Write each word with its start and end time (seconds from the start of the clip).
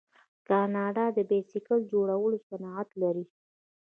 کاناډا 0.47 1.05
د 1.17 1.19
بایسکل 1.29 1.79
جوړولو 1.91 2.37
صنعت 2.47 2.89
لري. 3.01 3.25